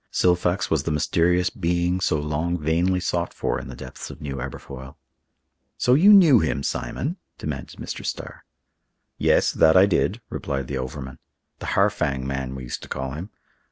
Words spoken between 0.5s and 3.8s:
was the mysterious being so long vainly sought for in the